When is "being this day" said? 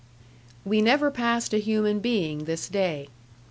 1.99-3.09